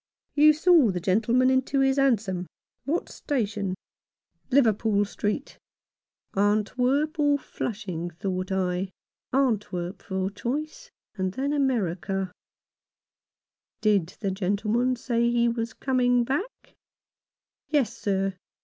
You 0.33 0.53
saw 0.53 0.89
the 0.89 0.99
gentleman 0.99 1.51
into 1.51 1.79
his 1.81 1.97
hansom— 1.97 2.47
what 2.85 3.07
station?" 3.07 3.75
"Liverpool 4.49 5.05
Street." 5.05 5.59
Antwerp 6.35 7.19
or 7.19 7.37
Flushing, 7.37 8.09
thought 8.09 8.51
I. 8.51 8.89
Antwerp 9.31 10.01
for 10.01 10.31
choice, 10.31 10.89
and 11.13 11.33
then 11.33 11.53
America. 11.53 12.33
127 13.83 13.93
Rough 13.93 14.15
Justice." 14.17 14.19
Did 14.19 14.21
the 14.27 14.33
gentleman 14.33 14.95
say 14.95 15.29
he 15.29 15.47
was 15.47 15.73
coming 15.73 16.23
back?"" 16.23 16.73
Yes, 17.69 17.95
sir. 17.95 18.33